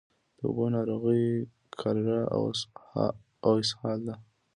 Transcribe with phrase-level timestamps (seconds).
[0.37, 1.25] د اوبو ناروغۍ
[1.81, 2.21] کالرا
[3.45, 4.15] او اسهال دي.